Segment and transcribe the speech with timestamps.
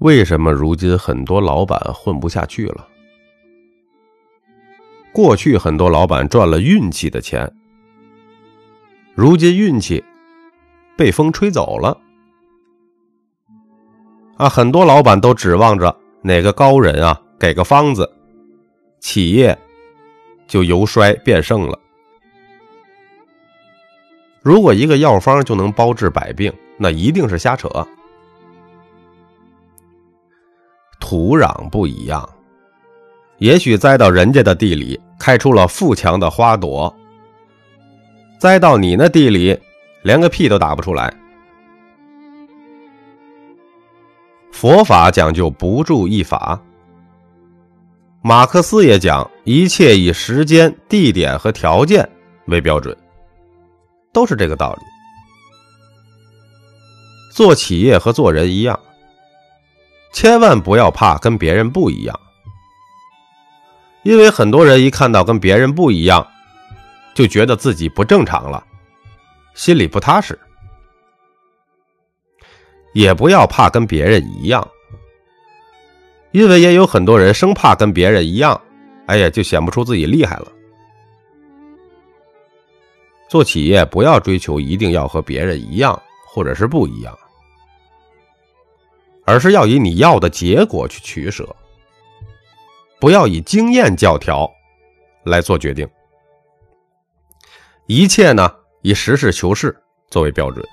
[0.00, 2.88] 为什么如今很多老板混不下去了？
[5.12, 7.52] 过去很多老板赚了运气的钱，
[9.14, 10.02] 如今运气
[10.96, 11.98] 被风吹走了。
[14.38, 18.10] 啊，很多老板都指望着哪个高人啊给个方子，
[19.00, 19.58] 企业
[20.46, 21.78] 就由衰变盛了。
[24.40, 27.68] 如果一个药方就能包治百病，那一定是瞎扯。
[31.00, 32.28] 土壤不一样，
[33.38, 36.94] 也许栽到人家的地里开出了富强的花朵，
[38.38, 39.58] 栽到你那地里
[40.02, 41.12] 连个屁都打不出来。
[44.52, 46.60] 佛法讲究不住一法，
[48.22, 52.06] 马克思也讲一切以时间、地点和条件
[52.46, 52.94] 为标准，
[54.12, 54.82] 都是这个道理。
[57.32, 58.78] 做企业和做人一样，
[60.12, 62.20] 千万不要怕跟别人不一样，
[64.02, 66.26] 因为很多人一看到跟别人不一样，
[67.14, 68.64] 就觉得自己不正常了，
[69.54, 70.38] 心里不踏实。
[72.92, 74.66] 也不要怕跟别人一样，
[76.32, 78.60] 因为也有很多人生怕跟别人一样，
[79.06, 80.48] 哎呀，就显不出自己厉害了。
[83.28, 87.16] 做企业不要追求一定要和别人一样，或者是不一样，
[89.24, 91.54] 而是要以你要的结果去取舍，
[92.98, 94.50] 不要以经验教条
[95.24, 95.88] 来做决定，
[97.86, 98.50] 一切呢
[98.82, 99.76] 以实事求是
[100.10, 100.64] 作为标准。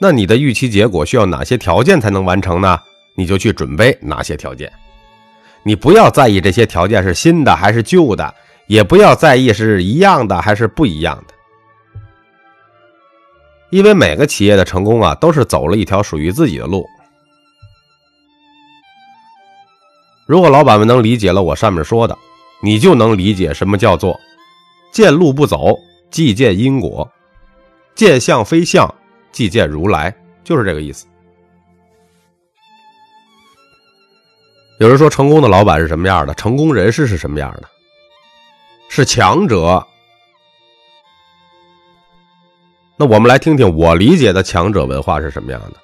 [0.00, 2.78] 那你的预期结果需要哪些条件才能完成呢？
[3.14, 4.72] 你就去准备哪些条件。
[5.62, 8.34] 你不要在意这些条件是新的还是旧的，
[8.66, 11.34] 也不要在意是一样的还是不一样的。
[13.70, 16.84] 因为每个企业的成功啊，都是走了一条属于自己的路。
[20.26, 22.16] 如果老板们能理解了我上面说的，
[22.62, 24.18] 你就能理解什么叫做
[24.92, 25.76] 见路不走，
[26.10, 27.06] 即见因果；
[27.94, 28.92] 见相非相。
[29.32, 30.14] 即见如来，
[30.44, 31.06] 就是这个意思。
[34.78, 36.34] 有人说，成功的老板是什么样的？
[36.34, 37.68] 成功人士是什么样的？
[38.90, 39.82] 是强者。
[42.98, 45.80] 那我们来听听我理解的强者文化是什么样的。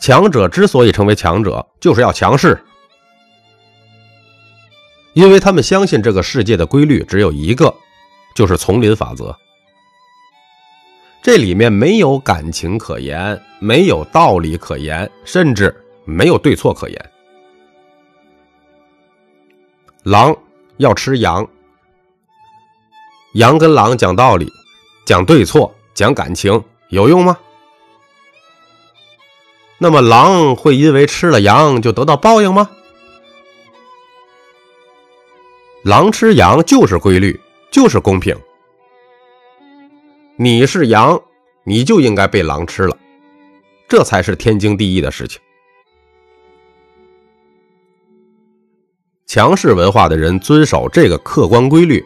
[0.00, 2.62] 强者之所以成为强者，就是要强势，
[5.12, 7.74] 因为他们相信这个世界的规律只有一个，
[8.34, 9.36] 就是丛林法则。
[11.20, 17.10] 这里面没有感情可言，没有道理可言，甚至没有对错可言。
[20.04, 20.34] 狼
[20.76, 21.46] 要吃羊，
[23.34, 24.50] 羊跟狼讲道理、
[25.04, 27.36] 讲对错、讲感情，有用吗？
[29.80, 32.68] 那么狼会因为吃了羊就得到报应吗？
[35.84, 37.40] 狼吃羊就是规律，
[37.70, 38.36] 就是公平。
[40.36, 41.20] 你是羊，
[41.64, 42.98] 你就应该被狼吃了，
[43.88, 45.40] 这才是天经地义的事情。
[49.26, 52.04] 强势文化的人遵守这个客观规律，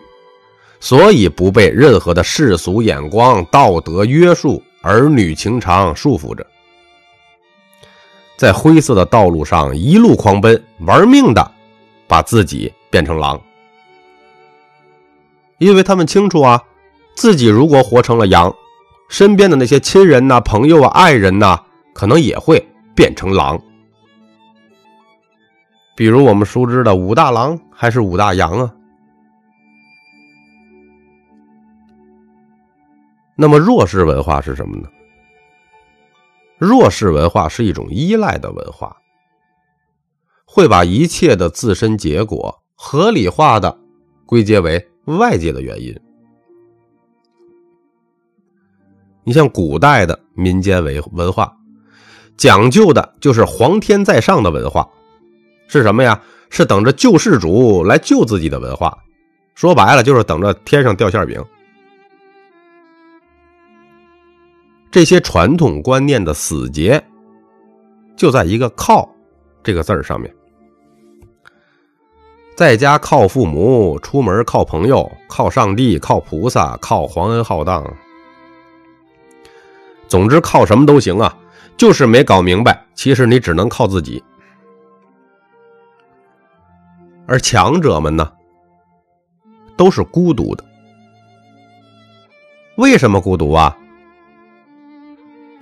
[0.78, 6.46] 所以不被任何的世俗眼光、道德约束、儿女情长束缚着，
[8.42, 11.48] 在灰色的道路上一路狂奔，玩命的
[12.08, 13.40] 把自己变成狼，
[15.58, 16.60] 因为他们清楚啊。
[17.14, 18.52] 自己如果活成了羊，
[19.08, 21.56] 身边的那些亲人呐、朋友啊、爱人呐，
[21.94, 22.60] 可能也会
[22.96, 23.56] 变成狼。
[25.94, 28.74] 比如我们熟知的武大郎还是武大羊啊。
[33.36, 34.88] 那么弱势文化是什么呢？
[36.62, 38.96] 弱势文化是一种依赖的文化，
[40.44, 43.76] 会把一切的自身结果合理化的
[44.24, 45.92] 归结为外界的原因。
[49.24, 51.52] 你像古代的民间文文化，
[52.36, 54.88] 讲究的就是皇天在上的文化，
[55.66, 56.22] 是什么呀？
[56.48, 58.96] 是等着救世主来救自己的文化。
[59.56, 61.44] 说白了，就是等着天上掉馅饼。
[64.92, 67.02] 这些传统观念的死结，
[68.14, 69.08] 就在一个“靠”
[69.64, 70.32] 这个字儿上面。
[72.54, 77.82] 在家靠父母，出门靠朋友，靠上帝，靠菩萨，靠皇恩浩荡。
[80.08, 81.34] 总之，靠什么都行啊，
[81.78, 84.22] 就是没搞明白，其实你只能靠自己。
[87.26, 88.30] 而强者们呢，
[89.74, 90.62] 都是孤独的。
[92.76, 93.74] 为什么孤独啊？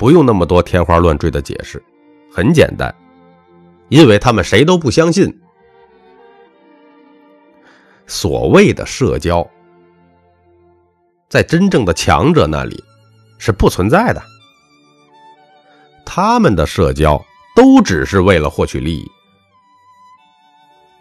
[0.00, 1.82] 不用那么多天花乱坠的解释，
[2.32, 2.94] 很简单，
[3.91, 5.31] 因为他们谁都不相信。
[8.06, 9.47] 所谓的社交，
[11.29, 12.82] 在真正的强者那里
[13.37, 14.23] 是不存在的。
[16.06, 17.23] 他们的社交
[17.55, 19.06] 都只是为了获取利益，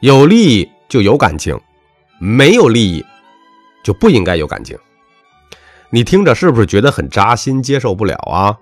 [0.02, 1.58] 有利益就有感情，
[2.20, 3.06] 没有利益
[3.82, 4.78] 就不应该有感情。
[5.90, 8.60] 你听着是不是觉得很扎心，接受不了啊？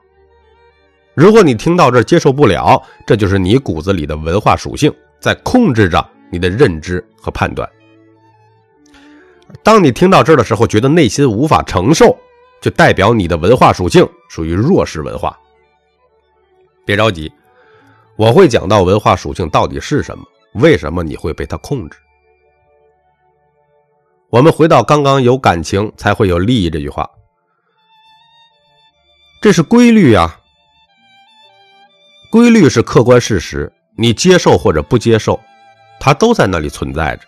[1.18, 7.68] 如果你听到这接受不了，这就是你骨子里的文化属性在控制着你的认知和判断。
[9.64, 12.16] 当你听到这儿的时候，觉得内心无法承受，
[12.62, 15.36] 就代表你的文化属性属于弱势文化。
[16.86, 17.34] 别着急，
[18.16, 20.24] 我会讲到文化属性到底是什么，
[20.54, 21.98] 为什么你会被它控制。
[24.30, 27.10] 我们回到刚刚有感情才会有利益这句话。
[29.42, 30.40] 这是规律啊，
[32.30, 35.40] 规律是客观事实，你接受或者不接受，
[36.00, 37.22] 它都在那里存在着。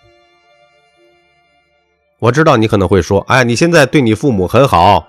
[2.19, 5.07] 我知道你可能会说：“哎，你现在对你父母很好，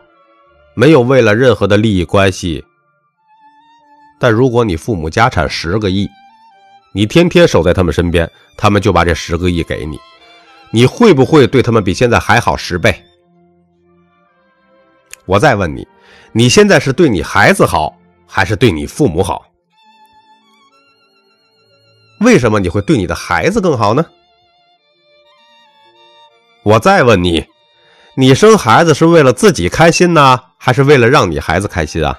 [0.74, 2.64] 没有为了任何的利益关系。”
[4.20, 6.08] 但如果你父母家产十个亿，
[6.92, 9.98] 你天天守在他们身边，他们就把这十个亿给你，
[10.70, 12.94] 你会不会对他们比现在还好十倍？
[15.26, 15.86] 我再问你。
[16.32, 19.49] 你现在是对你孩子好，还是对你父母好？
[22.20, 24.06] 为什么你会对你的孩子更好呢？
[26.62, 27.46] 我再问你，
[28.14, 32.18] 你生孩子是为了自己开心呢，还是为了让你孩子开心啊？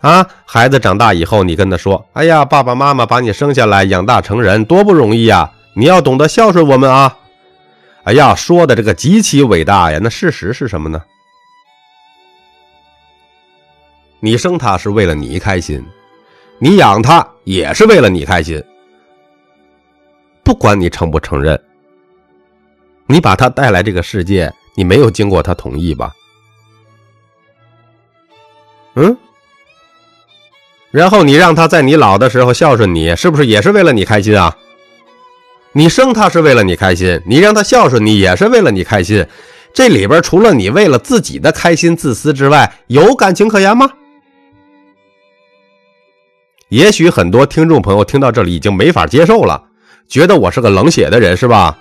[0.00, 5.50] 啊，孩子长大以后，你跟他说：“哎呀，爸爸妈妈把你生下来养大成人，多不容易呀！
[5.74, 7.16] 你要懂得孝顺我们啊！”
[8.04, 11.02] 哎呀，说的这个极其伟大呀，那事实是什么呢？
[14.20, 15.82] 你生他是为了你开心，
[16.58, 18.62] 你养他也是为了你开心。
[20.42, 21.60] 不管你承不承认，
[23.06, 26.12] 你把他带来这个世界，你没有经过他同意吧？
[28.94, 29.16] 嗯？
[30.90, 34.56] 然后你让他在你老的时候孝顺你，是不是也是为了你开心啊？
[35.72, 39.26] 你生他是为了你开心，你让他孝顺你也是为了你开心。
[39.72, 43.90] 这里边除了你为了自己的开心自私之外，有感情可言吗？
[46.68, 49.62] 也许很多听众朋友听到这里已经没法接受了，
[50.08, 51.78] 觉得我是个冷血的人，是吧？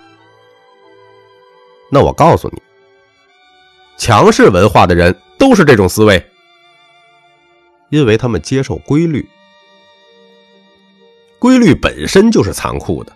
[1.90, 2.62] 那我告诉你，
[3.98, 6.24] 强势文化的人都是这种思维，
[7.90, 9.28] 因为他们接受规律，
[11.40, 13.14] 规律本身就是残酷的。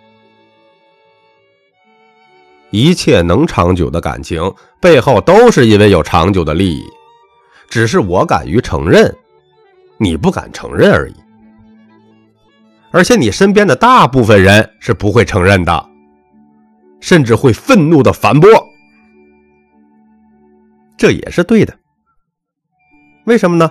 [2.70, 6.84] 一切能长久的感情背后都是因为有长久的利益，
[7.68, 9.14] 只是我敢于承认，
[9.96, 11.14] 你不敢承认而已。
[12.90, 15.88] 而且你身边的大部分人是不会承认的，
[17.00, 18.48] 甚至会愤怒的反驳，
[20.96, 21.78] 这也是对的。
[23.26, 23.70] 为什么呢？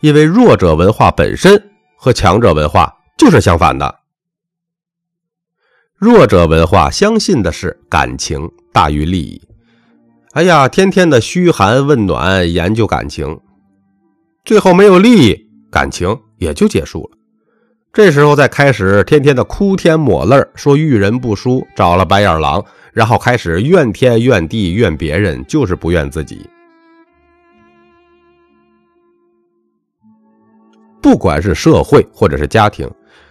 [0.00, 3.98] 因为弱者文化本身和强者文化就是相反的。
[5.94, 9.42] 弱者文化相信的是感情大于利益。
[10.32, 13.40] 哎呀，天天的嘘寒问暖，研究感情，
[14.44, 17.17] 最后没有利益，感情也就结束了。
[17.92, 26.48] 这时候再开始天天的哭天抹泪说遇人不淑，找了白眼狼，然后开始怨天怨地怨别人，就是不怨自己。
[31.00, 32.88] 不管是社会或者是家庭，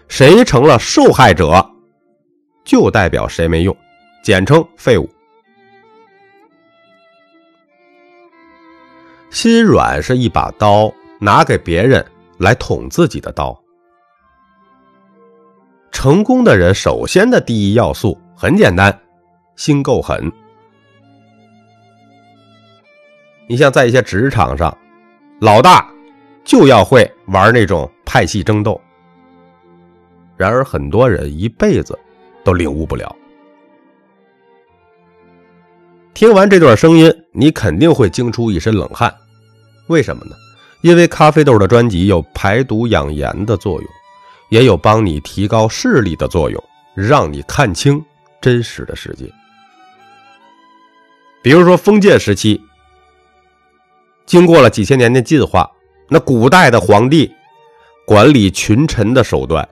[0.07, 1.65] 谁成了受害者，
[2.65, 3.75] 就代表谁没用，
[4.23, 5.07] 简称废物。
[9.29, 12.03] 心软是一把刀，拿给别人
[12.37, 13.57] 来捅自己的刀。
[15.97, 18.95] 成功的人首先的第一要素很简单，
[19.55, 20.31] 心够狠。
[23.49, 24.77] 你像在一些职场上，
[25.41, 25.91] 老大
[26.43, 28.79] 就要会玩那种派系争斗。
[30.35, 31.97] 然而很多人一辈子
[32.43, 33.15] 都领悟不了。
[36.13, 39.11] 听完这段声音，你肯定会惊出一身冷汗。
[39.87, 40.35] 为什么呢？
[40.81, 43.89] 因为咖啡豆的专辑有排毒养颜的作用。
[44.49, 46.63] 也有帮你提高视力的作用，
[46.95, 48.03] 让你看清
[48.41, 49.31] 真实的世界。
[51.41, 52.61] 比如说封建时期，
[54.25, 55.69] 经过了几千年的进化，
[56.09, 57.33] 那古代的皇帝
[58.05, 59.67] 管理群臣的手段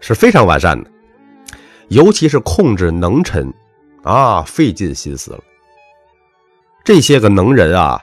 [0.00, 0.90] 是非常完善的，
[1.88, 3.52] 尤其是控制能臣
[4.02, 5.40] 啊，费尽心思了。
[6.84, 8.00] 这些个能人啊，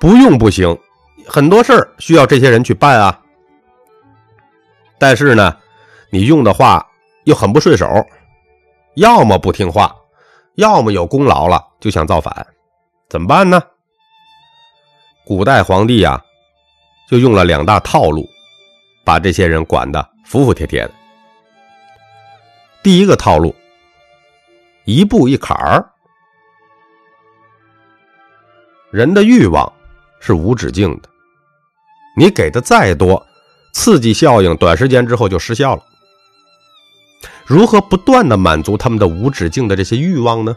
[0.00, 0.78] 不用不行，
[1.26, 3.19] 很多事儿需要这些人去办啊。
[5.00, 5.56] 但是呢，
[6.10, 6.86] 你用的话
[7.24, 7.86] 又很不顺手，
[8.96, 9.96] 要么不听话，
[10.56, 12.46] 要么有功劳了就想造反，
[13.08, 13.62] 怎么办呢？
[15.24, 16.22] 古代皇帝呀，
[17.08, 18.28] 就用了两大套路，
[19.02, 20.92] 把这些人管得服服帖帖的。
[22.82, 23.54] 第一个套路，
[24.84, 25.82] 一步一坎儿。
[28.90, 29.72] 人的欲望
[30.20, 31.08] 是无止境的，
[32.16, 33.24] 你给的再多，
[33.72, 35.82] 刺激效应短时间之后就失效了。
[37.46, 40.56] 如何不断的满足他们的无止境的这些欲望呢？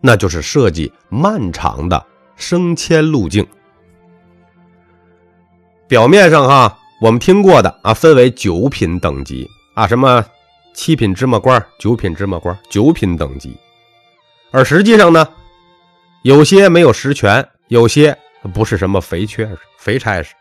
[0.00, 2.06] 那就是设计漫长的
[2.36, 3.46] 升迁路径。
[5.86, 10.24] 表面上哈，我们听过的啊，分为九品等级啊，什么
[10.72, 13.54] 七品芝麻官、九品芝麻官、九品等级，
[14.50, 15.28] 而实际上呢？
[16.22, 18.16] 有些没有实权，有些
[18.54, 20.34] 不是什么肥缺肥差事。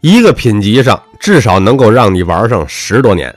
[0.00, 3.34] 一个品级上至少能够让你玩上十多年。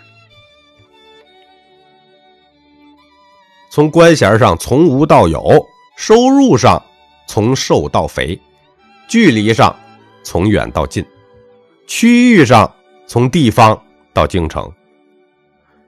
[3.69, 5.65] 从官衔上从无到有，
[5.95, 6.81] 收入上
[7.25, 8.39] 从瘦到肥，
[9.07, 9.75] 距离上
[10.23, 11.03] 从远到近，
[11.87, 12.71] 区域上
[13.07, 13.81] 从地方
[14.13, 14.69] 到京城，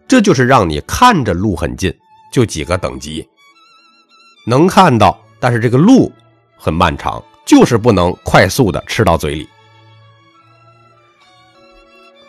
[0.08, 1.94] 这就是让你看着路很近，
[2.32, 3.28] 就几个等级。
[4.48, 6.12] 能看到，但是这个路
[6.58, 9.48] 很漫长，就是不能快速的吃到嘴里。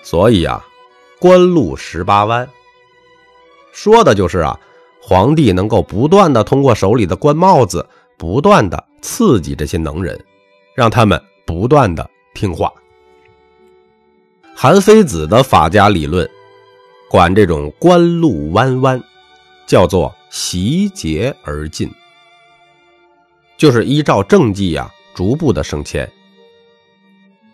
[0.04, 0.64] 所以啊，
[1.18, 2.48] 官路十八弯，
[3.72, 4.60] 说的就是啊，
[5.00, 7.84] 皇帝能够不断的通过手里的官帽子，
[8.18, 10.22] 不断的刺激这些能人，
[10.76, 12.70] 让他们不断的听话。
[14.54, 16.30] 韩非子的法家理论，
[17.08, 19.02] 管这种官路弯弯，
[19.66, 21.90] 叫做习节而进。
[23.56, 26.08] 就是依照政绩呀，逐步的升迁。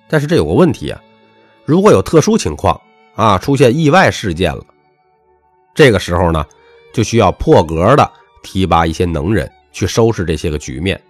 [0.08, 1.00] 但是这有个问题啊，
[1.64, 2.80] 如果有特殊情况
[3.14, 4.64] 啊，出现意外事件了，
[5.74, 6.44] 这个时候呢，
[6.92, 8.10] 就需要破格的
[8.42, 11.00] 提拔一些能人去收拾这些个局面。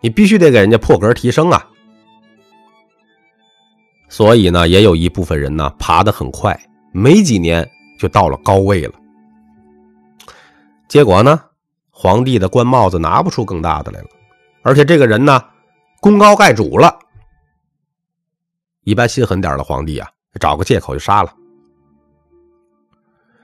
[0.00, 1.66] 你必须得给人家破格提升啊。
[4.08, 6.58] 所以呢，也有一部分人呢，爬得很快，
[6.92, 8.92] 没几年就到了高位了。
[10.88, 11.40] 结果呢，
[11.90, 14.06] 皇帝的官帽子拿不出更大的来了。
[14.62, 15.42] 而且这个人呢，
[16.00, 16.96] 功高盖主了。
[18.86, 21.34] 一般心狠点的皇帝啊，找个借口就杀了。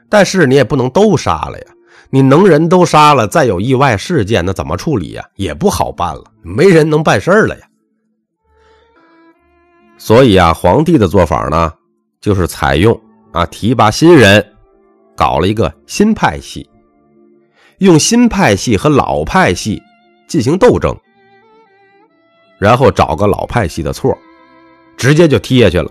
[0.08, 1.66] 但是你也不能都杀了呀，
[2.10, 5.28] 你能人都杀了，再有意外事件，那怎么处理呀？
[5.34, 7.66] 也不好办了，没人能办事了呀。
[9.98, 11.72] 所以啊，皇帝的做法呢，
[12.20, 12.98] 就是采用
[13.32, 14.54] 啊提拔新人，
[15.16, 16.70] 搞了一个新派系，
[17.78, 19.82] 用新派系和老派系
[20.28, 20.96] 进行斗争。
[22.58, 24.16] 然后找个老派系的错，
[24.96, 25.90] 直接就踢下去了。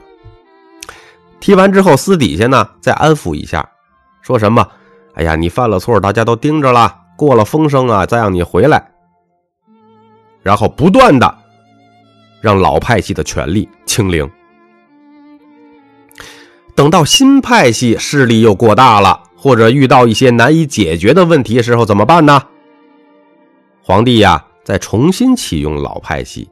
[1.40, 3.68] 踢完之后，私底下呢再安抚一下，
[4.22, 4.68] 说什么
[5.16, 8.92] ：“哎呀，你犯了错，大家都盯着了，过了风声啊，再让你回来。”
[10.44, 11.38] 然后不断的
[12.42, 14.30] 让老派系的权力清零。
[16.74, 22.44] 等到新派系势力又过大了，或者遇到一些难以解决的问题的时候，怎么办呢？
[23.84, 26.50] 皇帝呀，再重新启用老派系。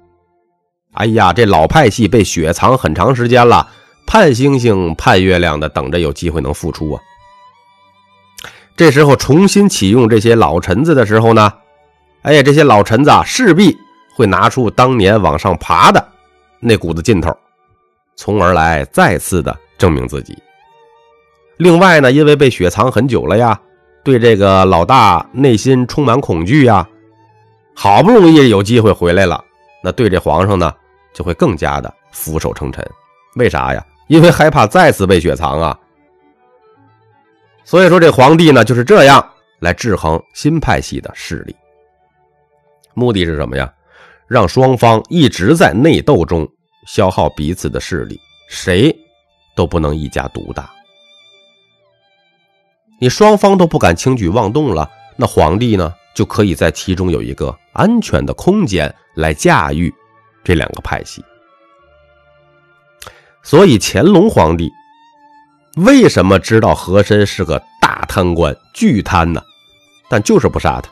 [1.00, 3.66] 哎呀，这老派系被雪藏很长时间了，
[4.06, 7.02] 盼星星盼月亮的等着有机会能复出啊。
[8.76, 11.54] 这时候重新启用这些老臣子的时候呢，
[12.24, 13.78] 哎呀，这些老臣子啊势必
[14.14, 16.06] 会拿出当年往上爬的
[16.60, 17.34] 那股子劲头，
[18.18, 20.38] 从而来再次的证明自己。
[21.56, 23.58] 另外呢，因为被雪藏很久了呀，
[24.04, 26.86] 对这个老大内心充满恐惧呀，
[27.74, 29.42] 好不容易有机会回来了。
[29.82, 30.74] 那对这皇上呢，
[31.14, 32.86] 就会更加的俯首称臣。
[33.36, 33.86] 为啥呀？
[34.08, 35.80] 因为害怕再次被雪藏啊。
[37.64, 39.24] 所以说，这皇帝呢就是这样
[39.60, 41.56] 来制衡新派系的势力。
[42.94, 43.72] 目的是什么呀？
[44.28, 46.48] 让双方一直在内斗中
[46.88, 48.96] 消耗彼此的势力，谁
[49.56, 50.70] 都不能一家独大。
[53.00, 58.94] 你双方都不敢轻举妄动了，那皇帝呢就可以在其中有一个安全的空间。
[59.16, 59.94] 来驾驭
[60.44, 61.24] 这两个派系，
[63.44, 64.72] 所以乾隆皇帝
[65.78, 69.42] 为什么知道和珅是个大贪官、巨贪呢？
[70.10, 70.90] 但就是不杀他，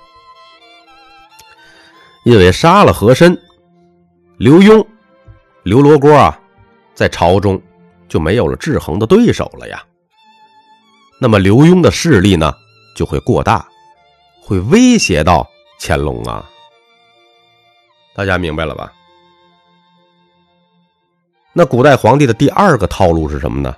[2.24, 3.36] 因为杀了和珅，
[4.38, 4.86] 刘墉、
[5.64, 6.40] 刘罗锅啊，
[6.94, 7.60] 在朝中
[8.08, 9.84] 就没有了制衡的对手了呀。
[11.20, 12.54] 那么刘墉的势力呢，
[12.96, 13.68] 就会过大，
[14.40, 15.50] 会威胁到
[15.80, 16.48] 乾隆啊。
[18.14, 18.94] 大家明白了吧？
[21.58, 23.76] 那古代皇帝的第二个套路是什么呢？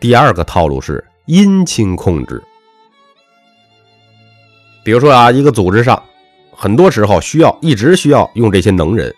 [0.00, 2.42] 第二个套路是姻亲控制。
[4.82, 6.02] 比如说啊，一个组织上，
[6.50, 9.14] 很多时候需要一直需要用这些能人，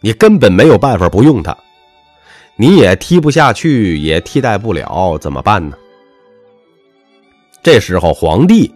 [0.00, 1.58] 你根本没有办法不用他，
[2.54, 5.76] 你也踢不下去，也替代不了，怎么办呢？
[7.60, 8.72] 这时候皇帝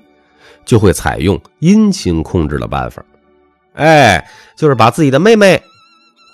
[0.64, 3.00] 就会采用姻亲控制的办法，
[3.74, 5.62] 哎，就是把自己的妹妹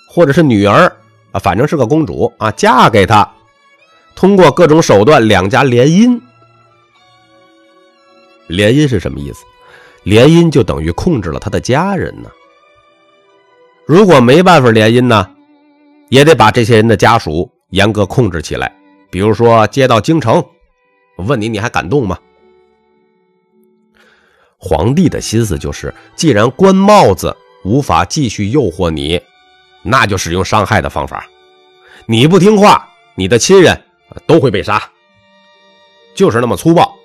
[0.09, 0.91] 或者是女儿
[1.33, 3.29] 啊，反正是个公主啊，嫁给他，
[4.15, 6.17] 通过各种手段两家联姻。
[8.47, 9.43] 联姻是什么意思？
[10.03, 12.29] 联姻就等于控制了他的家人呢。
[13.85, 15.29] 如果没办法联姻呢，
[16.09, 18.73] 也得把这些人的家属严格控制起来。
[19.09, 20.43] 比如说接到京城，
[21.17, 22.17] 问你你还敢动吗？
[24.57, 29.19] 皇帝的心思就是，既然官帽子无法继续诱惑你，
[29.83, 31.25] 那就使用伤害的方法。
[32.05, 33.79] 你不听话，你的亲人
[34.25, 34.81] 都会被杀，
[36.15, 36.95] 就是那么粗暴。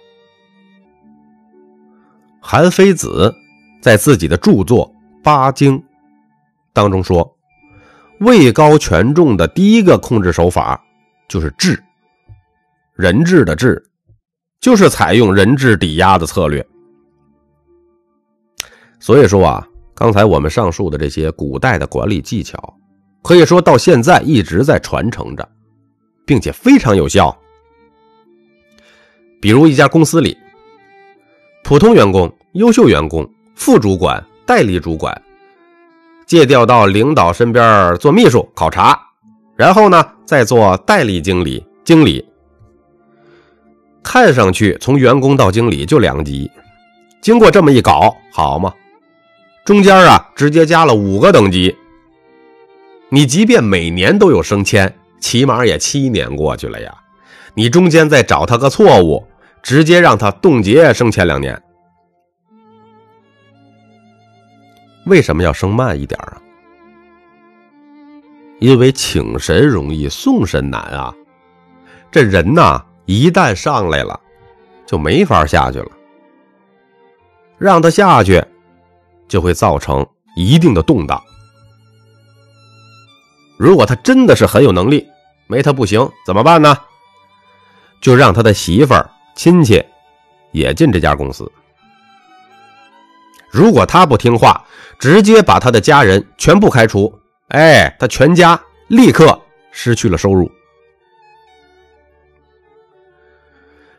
[2.41, 3.35] 韩非子
[3.83, 4.91] 在自己的著作
[5.23, 5.79] 《八经》
[6.73, 7.37] 当中说
[8.21, 10.83] ：“位高权重的第一个控制手法
[11.29, 11.83] 就是治，
[12.95, 13.85] 人质的治，
[14.61, 16.67] 就是采用人质抵押的策略。
[18.99, 22.73] 所以说啊，刚才我们上述的这些古代的管理技巧，
[23.21, 25.49] 可以说到现在一直在传承着，
[26.25, 27.37] 并且非常有效。
[29.41, 30.39] 比如一家公司里，
[31.65, 35.23] 普通员工。”优秀员工、副主管、代理主管
[36.27, 38.99] 借调到领导身边做秘书考察，
[39.55, 42.27] 然后呢，再做代理经理、经理。
[44.03, 46.51] 看上去从员工到经理就两级，
[47.21, 48.75] 经过这么一搞，好嘛，
[49.69, 51.77] 中间啊直接加了五个等级。
[53.11, 56.99] 你即便每年都有升迁，起码也七年过去了呀，
[57.53, 59.27] 你中间再找他个错误，
[59.63, 61.63] 直接让他冻结升迁两年。
[65.05, 66.41] 为什么要升慢一点啊？
[68.61, 71.15] 因为请神容易送神难啊！
[72.11, 74.19] 这人呐，一旦上来了，
[74.87, 75.91] 就没法下去了。
[77.59, 78.43] 让他下去，
[79.29, 81.23] 就会造成一定的动荡。
[83.57, 85.07] 如果他真的是很有能力，
[85.47, 86.77] 没他不行，怎么办呢？
[88.01, 89.85] 就让他的媳妇儿、亲戚
[90.53, 91.51] 也进这家公司。
[93.51, 94.65] 如果他不听话，
[94.99, 97.13] 直接把他的家人全部开除，
[97.49, 99.41] 哎，他全家立刻
[99.73, 100.51] 失去了收入。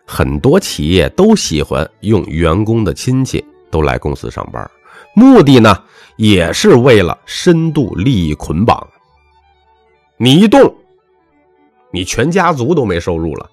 [0.06, 4.70] 很多企业都喜欢用员工的亲戚都来公司上班，
[5.14, 5.84] 目的呢
[6.18, 8.88] 也是为了深度利益捆绑。
[10.18, 10.76] 你一动，
[11.92, 13.50] 你全家族都没收入了，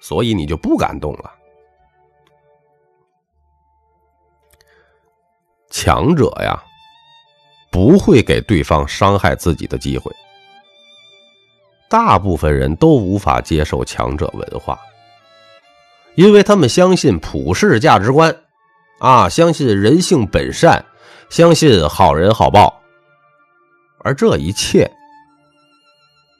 [0.00, 1.32] 所以你就不敢动了。
[5.68, 6.62] 强者呀，
[7.70, 10.12] 不会给对方伤害自己的机会。
[11.88, 14.78] 大部分人都无法接受强者文化，
[16.14, 18.34] 因为他们相信普世价值观，
[19.02, 20.84] 啊，相信人性本善，
[21.28, 22.80] 相信好人好报。
[23.98, 24.88] 而这一切，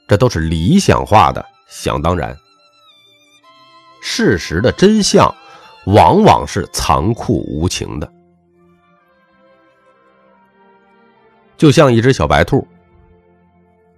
[0.06, 2.38] 这都是理想化的想当然。
[4.00, 5.34] 事实的真相，
[5.86, 8.08] 往往是残酷无情的。
[11.56, 12.64] 就像一只小白兔，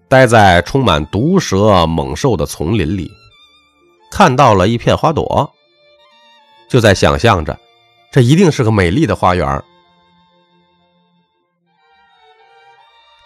[0.08, 3.12] 待在充满毒蛇猛兽的丛林里，
[4.10, 5.52] 看到了一片花朵，
[6.66, 7.58] 就在想象着，
[8.14, 9.64] 这一定是个美丽的花园。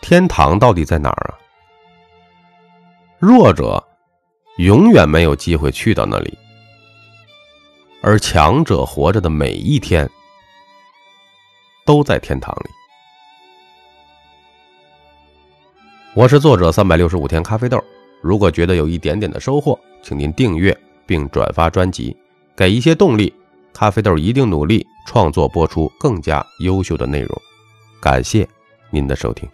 [0.00, 1.36] 天堂到底在哪儿啊？
[3.18, 3.86] 弱者
[4.56, 6.38] 永远没有机会去到那里，
[8.00, 10.08] 而强者活着的每一天，
[11.84, 12.70] 都在天堂里。
[16.14, 17.78] 我是作者三百六十五天咖啡豆。
[18.22, 20.74] 如果觉得有一点点的收获，请您订阅
[21.04, 22.16] 并转发专辑，
[22.56, 23.30] 给一些动力。
[23.72, 27.42] 咖啡豆一定努力创作播出更加优秀的内容。
[28.00, 28.48] 感谢
[28.90, 29.48] 您的收听。